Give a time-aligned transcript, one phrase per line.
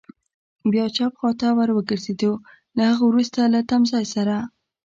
[0.71, 2.31] بیا چپ خوا ته ور وګرځېدو،
[2.77, 4.35] له هغه وروسته له تمځای سره.